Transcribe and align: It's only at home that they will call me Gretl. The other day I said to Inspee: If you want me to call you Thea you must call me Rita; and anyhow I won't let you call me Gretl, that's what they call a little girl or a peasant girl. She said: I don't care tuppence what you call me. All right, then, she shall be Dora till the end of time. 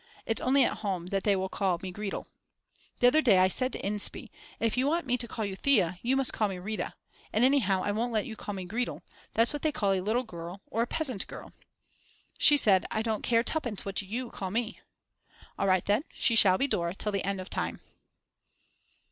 It's 0.25 0.41
only 0.41 0.63
at 0.63 0.77
home 0.79 1.05
that 1.09 1.25
they 1.25 1.35
will 1.35 1.47
call 1.47 1.77
me 1.83 1.93
Gretl. 1.93 2.25
The 3.01 3.05
other 3.05 3.21
day 3.21 3.37
I 3.37 3.47
said 3.47 3.71
to 3.73 3.79
Inspee: 3.83 4.31
If 4.59 4.75
you 4.75 4.87
want 4.87 5.05
me 5.05 5.15
to 5.15 5.27
call 5.27 5.45
you 5.45 5.55
Thea 5.55 5.99
you 6.01 6.15
must 6.17 6.33
call 6.33 6.47
me 6.47 6.57
Rita; 6.57 6.95
and 7.31 7.45
anyhow 7.45 7.83
I 7.83 7.91
won't 7.91 8.11
let 8.11 8.25
you 8.25 8.35
call 8.35 8.55
me 8.55 8.65
Gretl, 8.65 9.03
that's 9.35 9.53
what 9.53 9.61
they 9.61 9.71
call 9.71 9.91
a 9.93 10.01
little 10.01 10.23
girl 10.23 10.59
or 10.65 10.81
a 10.81 10.87
peasant 10.87 11.27
girl. 11.27 11.53
She 12.39 12.57
said: 12.57 12.87
I 12.89 13.03
don't 13.03 13.21
care 13.21 13.43
tuppence 13.43 13.85
what 13.85 14.01
you 14.01 14.31
call 14.31 14.49
me. 14.49 14.79
All 15.59 15.67
right, 15.67 15.85
then, 15.85 16.03
she 16.15 16.35
shall 16.35 16.57
be 16.57 16.65
Dora 16.65 16.95
till 16.95 17.11
the 17.11 17.23
end 17.23 17.39
of 17.39 17.51
time. 17.51 17.79